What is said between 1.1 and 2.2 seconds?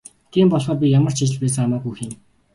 ч ажил байсан хамаагүй хийнэ.